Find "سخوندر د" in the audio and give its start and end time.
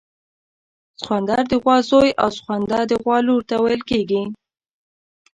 0.99-1.53